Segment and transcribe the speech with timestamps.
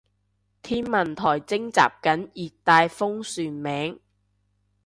[0.63, 3.99] 天文台徵集緊熱帶風旋名